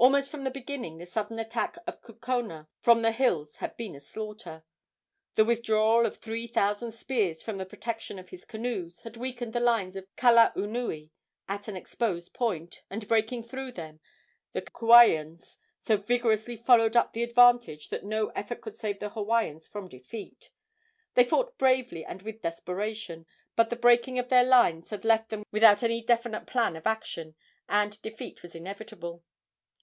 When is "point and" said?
12.32-13.08